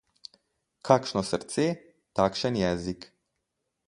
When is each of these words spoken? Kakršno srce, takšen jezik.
Kakršno 0.87 1.23
srce, 1.31 1.65
takšen 2.21 2.57
jezik. 2.63 3.07